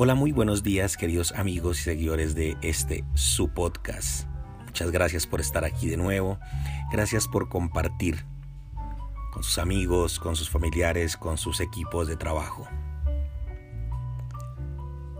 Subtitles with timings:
[0.00, 4.28] Hola, muy buenos días queridos amigos y seguidores de este su podcast.
[4.64, 6.38] Muchas gracias por estar aquí de nuevo.
[6.92, 8.24] Gracias por compartir
[9.32, 12.68] con sus amigos, con sus familiares, con sus equipos de trabajo.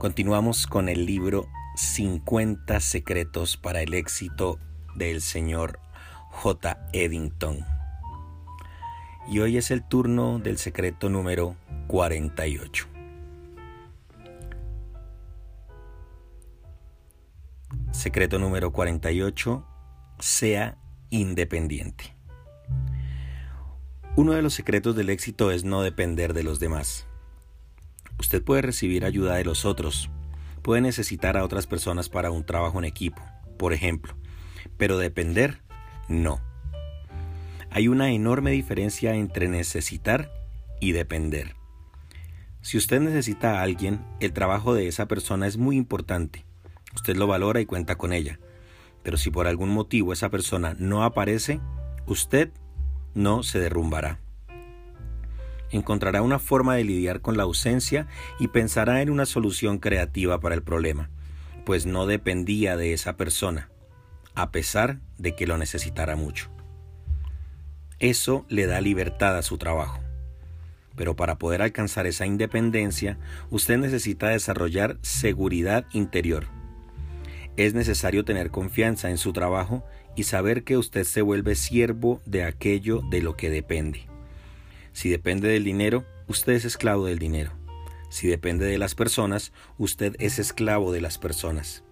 [0.00, 1.46] Continuamos con el libro
[1.76, 4.58] 50 secretos para el éxito
[4.96, 5.78] del señor
[6.30, 6.88] J.
[6.92, 7.64] Eddington.
[9.28, 11.54] Y hoy es el turno del secreto número
[11.86, 12.93] 48.
[18.04, 19.64] Secreto número 48.
[20.18, 20.76] Sea
[21.08, 22.14] independiente.
[24.14, 27.06] Uno de los secretos del éxito es no depender de los demás.
[28.18, 30.10] Usted puede recibir ayuda de los otros,
[30.60, 33.22] puede necesitar a otras personas para un trabajo en equipo,
[33.56, 34.14] por ejemplo,
[34.76, 35.62] pero depender,
[36.06, 36.42] no.
[37.70, 40.30] Hay una enorme diferencia entre necesitar
[40.78, 41.56] y depender.
[42.60, 46.44] Si usted necesita a alguien, el trabajo de esa persona es muy importante
[46.94, 48.38] Usted lo valora y cuenta con ella.
[49.02, 51.60] Pero si por algún motivo esa persona no aparece,
[52.06, 52.50] usted
[53.14, 54.20] no se derrumbará.
[55.70, 58.06] Encontrará una forma de lidiar con la ausencia
[58.38, 61.10] y pensará en una solución creativa para el problema,
[61.66, 63.70] pues no dependía de esa persona,
[64.34, 66.48] a pesar de que lo necesitara mucho.
[67.98, 70.00] Eso le da libertad a su trabajo.
[70.96, 73.18] Pero para poder alcanzar esa independencia,
[73.50, 76.46] usted necesita desarrollar seguridad interior
[77.56, 79.84] es necesario tener confianza en su trabajo
[80.16, 84.06] y saber que usted se vuelve siervo de aquello de lo que depende.
[84.92, 87.52] Si depende del dinero, usted es esclavo del dinero.
[88.10, 91.82] Si depende de las personas, usted es esclavo de las personas.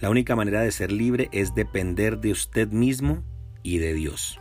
[0.00, 3.22] La única manera de ser libre es depender de usted mismo
[3.62, 4.40] y de Dios.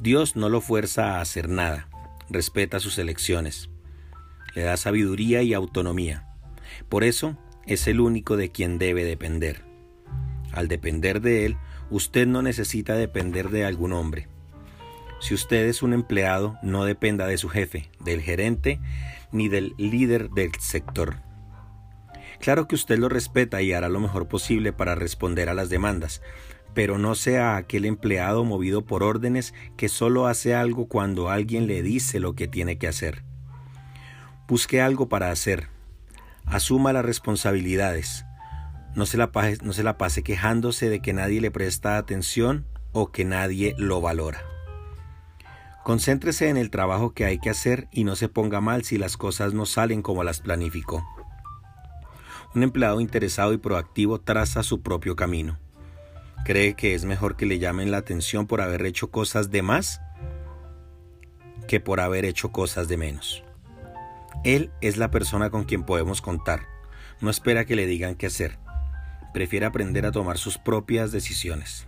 [0.00, 1.88] Dios no lo fuerza a hacer nada,
[2.30, 3.68] respeta sus elecciones,
[4.54, 6.26] le da sabiduría y autonomía.
[6.88, 7.36] Por eso,
[7.68, 9.62] es el único de quien debe depender.
[10.52, 11.56] Al depender de él,
[11.90, 14.26] usted no necesita depender de algún hombre.
[15.20, 18.80] Si usted es un empleado, no dependa de su jefe, del gerente,
[19.32, 21.16] ni del líder del sector.
[22.40, 26.22] Claro que usted lo respeta y hará lo mejor posible para responder a las demandas,
[26.72, 31.82] pero no sea aquel empleado movido por órdenes que solo hace algo cuando alguien le
[31.82, 33.24] dice lo que tiene que hacer.
[34.46, 35.68] Busque algo para hacer,
[36.50, 38.24] Asuma las responsabilidades.
[38.94, 39.30] No se, la
[39.98, 44.40] pase, quejándose de que nadie le presta atención o que nadie lo valora.
[45.84, 49.16] Concéntrese en el trabajo que hay que hacer y no se ponga mal si las
[49.16, 51.06] cosas no salen como las planificó.
[52.54, 55.58] Un empleado interesado y proactivo traza su propio camino.
[56.44, 60.00] ¿Cree que es mejor que le llamen la atención por haber hecho cosas de más
[61.66, 63.44] que por haber hecho cosas de menos?
[64.44, 66.66] Él es la persona con quien podemos contar.
[67.20, 68.58] No espera que le digan qué hacer.
[69.34, 71.86] Prefiere aprender a tomar sus propias decisiones.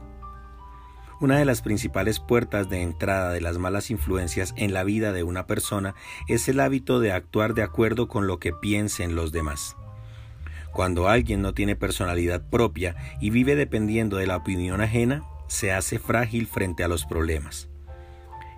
[1.20, 5.22] Una de las principales puertas de entrada de las malas influencias en la vida de
[5.22, 5.94] una persona
[6.28, 9.76] es el hábito de actuar de acuerdo con lo que piensen los demás.
[10.72, 15.98] Cuando alguien no tiene personalidad propia y vive dependiendo de la opinión ajena, se hace
[15.98, 17.68] frágil frente a los problemas.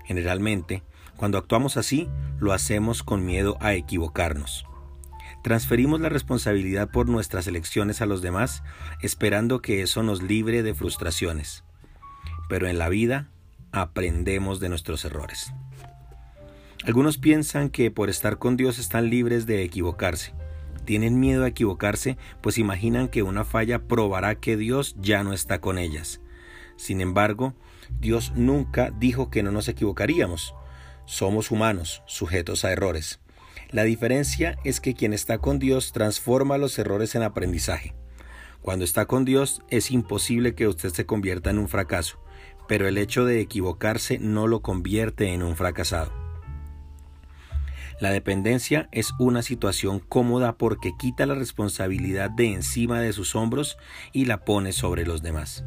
[0.05, 0.83] Generalmente,
[1.23, 2.09] cuando actuamos así,
[2.41, 4.67] lo hacemos con miedo a equivocarnos.
[5.45, 8.65] Transferimos la responsabilidad por nuestras elecciones a los demás,
[9.03, 11.63] esperando que eso nos libre de frustraciones.
[12.49, 13.29] Pero en la vida
[13.71, 15.53] aprendemos de nuestros errores.
[16.85, 20.35] Algunos piensan que por estar con Dios están libres de equivocarse.
[20.87, 25.61] Tienen miedo a equivocarse, pues imaginan que una falla probará que Dios ya no está
[25.61, 26.21] con ellas.
[26.75, 27.55] Sin embargo,
[28.01, 30.57] Dios nunca dijo que no nos equivocaríamos.
[31.05, 33.21] Somos humanos, sujetos a errores.
[33.71, 37.95] La diferencia es que quien está con Dios transforma los errores en aprendizaje.
[38.61, 42.21] Cuando está con Dios es imposible que usted se convierta en un fracaso,
[42.69, 46.13] pero el hecho de equivocarse no lo convierte en un fracasado.
[48.01, 53.79] La dependencia es una situación cómoda porque quita la responsabilidad de encima de sus hombros
[54.13, 55.65] y la pone sobre los demás,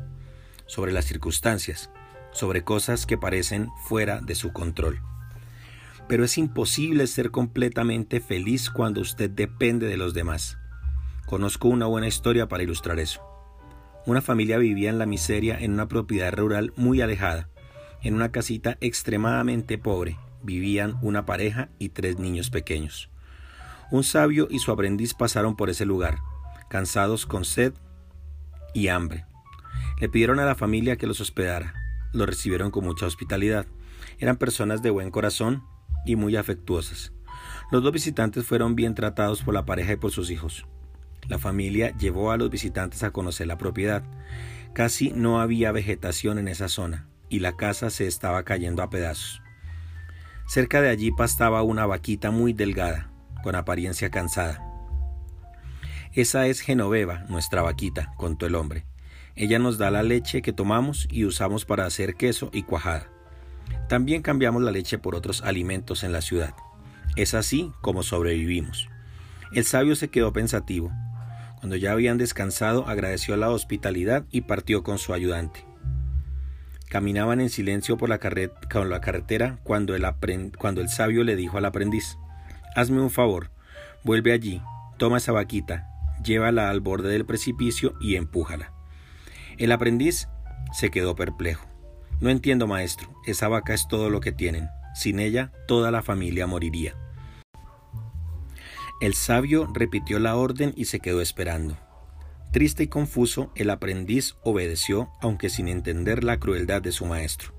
[0.66, 1.92] sobre las circunstancias,
[2.32, 5.02] sobre cosas que parecen fuera de su control.
[6.08, 10.58] Pero es imposible ser completamente feliz cuando usted depende de los demás.
[11.26, 13.22] Conozco una buena historia para ilustrar eso.
[14.06, 17.50] Una familia vivía en la miseria en una propiedad rural muy alejada.
[18.04, 23.10] En una casita extremadamente pobre vivían una pareja y tres niños pequeños.
[23.90, 26.20] Un sabio y su aprendiz pasaron por ese lugar,
[26.70, 27.74] cansados con sed
[28.76, 29.26] y hambre.
[30.00, 31.74] Le pidieron a la familia que los hospedara.
[32.14, 33.66] Lo recibieron con mucha hospitalidad.
[34.20, 35.64] Eran personas de buen corazón
[36.06, 37.12] y muy afectuosas.
[37.72, 40.66] Los dos visitantes fueron bien tratados por la pareja y por sus hijos.
[41.28, 44.04] La familia llevó a los visitantes a conocer la propiedad.
[44.74, 49.42] Casi no había vegetación en esa zona y la casa se estaba cayendo a pedazos.
[50.48, 53.10] Cerca de allí pastaba una vaquita muy delgada,
[53.44, 54.64] con apariencia cansada.
[56.14, 58.86] Esa es Genoveva, nuestra vaquita, contó el hombre.
[59.36, 63.10] Ella nos da la leche que tomamos y usamos para hacer queso y cuajada.
[63.88, 66.54] También cambiamos la leche por otros alimentos en la ciudad.
[67.16, 68.90] Es así como sobrevivimos.
[69.54, 70.92] El sabio se quedó pensativo.
[71.60, 75.66] Cuando ya habían descansado, agradeció la hospitalidad y partió con su ayudante.
[76.90, 78.20] Caminaban en silencio por la,
[78.86, 80.06] la carretera cuando el,
[80.58, 82.18] cuando el sabio le dijo al aprendiz,
[82.76, 83.52] Hazme un favor,
[84.04, 84.62] vuelve allí,
[84.98, 85.88] toma esa vaquita,
[86.24, 88.74] llévala al borde del precipicio y empújala.
[89.58, 90.28] El aprendiz
[90.74, 91.66] se quedó perplejo.
[92.22, 94.70] No entiendo, maestro, esa vaca es todo lo que tienen.
[94.94, 96.96] Sin ella, toda la familia moriría.
[99.02, 101.78] El sabio repitió la orden y se quedó esperando.
[102.52, 107.52] Triste y confuso, el aprendiz obedeció, aunque sin entender la crueldad de su maestro.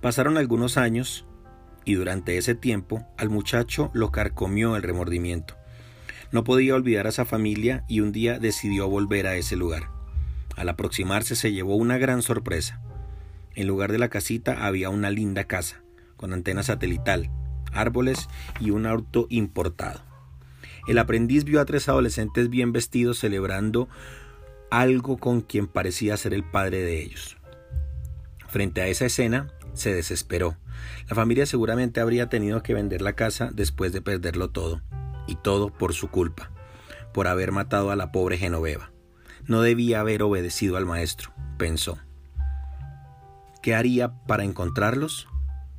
[0.00, 1.26] Pasaron algunos años,
[1.84, 5.56] y durante ese tiempo al muchacho lo carcomió el remordimiento.
[6.30, 9.90] No podía olvidar a esa familia y un día decidió volver a ese lugar.
[10.56, 12.80] Al aproximarse se llevó una gran sorpresa.
[13.54, 15.82] En lugar de la casita había una linda casa,
[16.16, 17.30] con antena satelital,
[17.72, 18.28] árboles
[18.60, 20.00] y un auto importado.
[20.86, 23.88] El aprendiz vio a tres adolescentes bien vestidos celebrando
[24.70, 27.36] algo con quien parecía ser el padre de ellos.
[28.48, 30.56] Frente a esa escena, se desesperó.
[31.08, 34.82] La familia seguramente habría tenido que vender la casa después de perderlo todo,
[35.26, 36.50] y todo por su culpa,
[37.12, 38.92] por haber matado a la pobre Genoveva.
[39.46, 41.98] No debía haber obedecido al maestro, pensó.
[43.62, 45.28] ¿Qué haría para encontrarlos?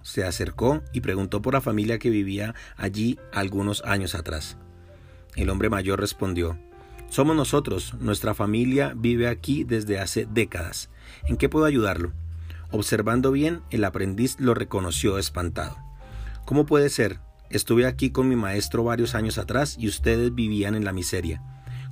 [0.04, 4.58] Se acercó y preguntó por la familia que vivía allí algunos años atrás.
[5.36, 6.58] El hombre mayor respondió,
[7.10, 10.90] Somos nosotros, nuestra familia vive aquí desde hace décadas.
[11.28, 12.14] ¿En qué puedo ayudarlo?
[12.72, 15.78] Observando bien, el aprendiz lo reconoció espantado.
[16.46, 17.20] ¿Cómo puede ser?
[17.50, 21.44] Estuve aquí con mi maestro varios años atrás y ustedes vivían en la miseria.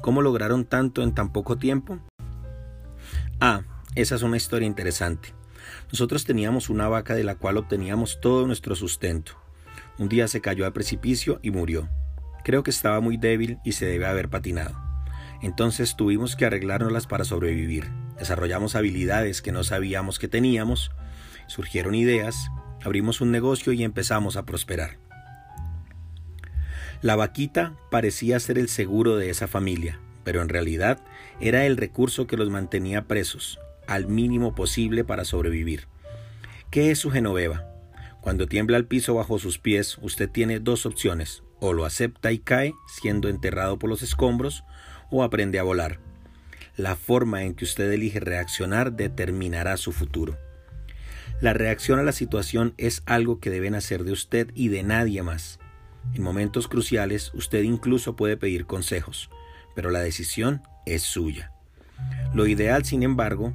[0.01, 1.99] ¿Cómo lograron tanto en tan poco tiempo?
[3.41, 3.63] Ah,
[3.95, 5.40] esa es una historia interesante.
[5.91, 9.33] Nosotros teníamos una vaca de la cual obteníamos todo nuestro sustento.
[9.97, 11.89] Un día se cayó al precipicio y murió.
[12.43, 14.75] Creo que estaba muy débil y se debe haber patinado.
[15.41, 17.89] Entonces tuvimos que arreglárnoslas para sobrevivir.
[18.17, 20.91] Desarrollamos habilidades que no sabíamos que teníamos,
[21.47, 22.49] surgieron ideas,
[22.83, 24.97] abrimos un negocio y empezamos a prosperar.
[27.01, 30.99] La vaquita parecía ser el seguro de esa familia, pero en realidad
[31.39, 33.59] era el recurso que los mantenía presos,
[33.93, 35.87] al mínimo posible para sobrevivir.
[36.69, 37.67] ¿Qué es su Genoveva?
[38.21, 42.39] Cuando tiembla el piso bajo sus pies, usted tiene dos opciones, o lo acepta y
[42.39, 44.63] cae, siendo enterrado por los escombros,
[45.09, 45.99] o aprende a volar.
[46.77, 50.37] La forma en que usted elige reaccionar determinará su futuro.
[51.41, 55.23] La reacción a la situación es algo que deben hacer de usted y de nadie
[55.23, 55.59] más.
[56.13, 59.29] En momentos cruciales usted incluso puede pedir consejos,
[59.75, 61.51] pero la decisión es suya.
[62.33, 63.53] Lo ideal, sin embargo,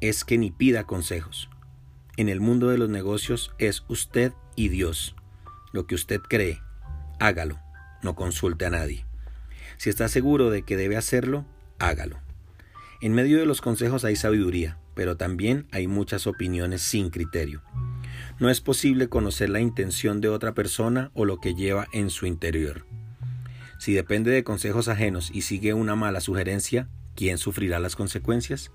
[0.00, 1.48] es que ni pida consejos.
[2.16, 5.14] En el mundo de los negocios es usted y Dios.
[5.72, 6.60] Lo que usted cree,
[7.20, 7.58] hágalo,
[8.02, 9.04] no consulte a nadie.
[9.76, 11.44] Si está seguro de que debe hacerlo,
[11.78, 12.18] hágalo.
[13.00, 17.62] En medio de los consejos hay sabiduría, pero también hay muchas opiniones sin criterio.
[18.40, 22.26] No es posible conocer la intención de otra persona o lo que lleva en su
[22.26, 22.84] interior.
[23.78, 28.72] Si depende de consejos ajenos y sigue una mala sugerencia, ¿quién sufrirá las consecuencias?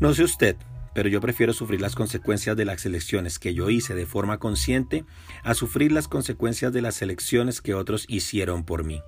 [0.00, 0.56] No sé usted,
[0.94, 5.04] pero yo prefiero sufrir las consecuencias de las elecciones que yo hice de forma consciente
[5.44, 9.02] a sufrir las consecuencias de las elecciones que otros hicieron por mí.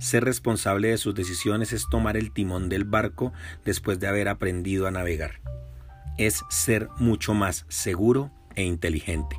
[0.00, 3.32] Ser responsable de sus decisiones es tomar el timón del barco
[3.64, 5.40] después de haber aprendido a navegar.
[6.18, 9.36] Es ser mucho más seguro e inteligente.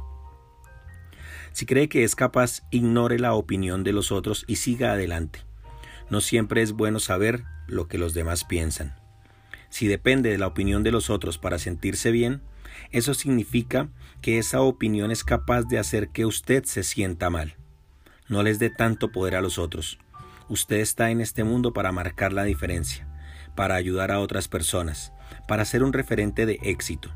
[1.51, 5.41] Si cree que es capaz, ignore la opinión de los otros y siga adelante.
[6.09, 9.00] No siempre es bueno saber lo que los demás piensan.
[9.71, 12.41] Si depende de la opinión de los otros para sentirse bien,
[12.91, 13.87] eso significa
[14.21, 17.55] que esa opinión es capaz de hacer que usted se sienta mal.
[18.27, 19.97] No les dé tanto poder a los otros.
[20.49, 23.07] Usted está en este mundo para marcar la diferencia,
[23.55, 25.13] para ayudar a otras personas,
[25.47, 27.09] para ser un referente de éxito.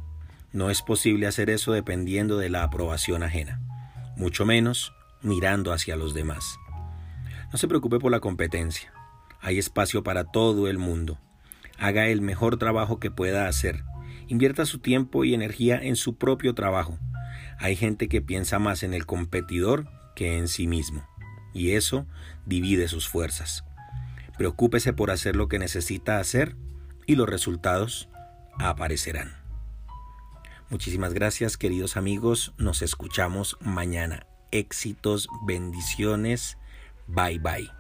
[0.54, 3.60] No es posible hacer eso dependiendo de la aprobación ajena,
[4.16, 6.58] mucho menos mirando hacia los demás.
[7.52, 8.94] No se preocupe por la competencia.
[9.42, 11.20] Hay espacio para todo el mundo
[11.77, 13.84] haga el mejor trabajo que pueda hacer.
[14.27, 16.98] Invierta su tiempo y energía en su propio trabajo.
[17.60, 21.08] Hay gente que piensa más en el competidor que en sí mismo,
[21.53, 22.08] y eso
[22.46, 23.63] divide sus fuerzas.
[24.38, 26.55] Preocúpese por hacer lo que necesita hacer
[27.05, 28.10] y los resultados
[28.58, 29.36] aparecerán.
[30.70, 34.25] Muchísimas gracias queridos amigos, nos escuchamos mañana.
[34.51, 36.58] Éxitos, bendiciones,
[37.08, 37.75] bye bye.